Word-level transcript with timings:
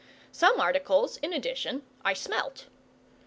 Some 0.31 0.59
articles, 0.59 1.17
in 1.17 1.31
addition, 1.31 1.83
I 2.03 2.13
smelt. 2.15 2.65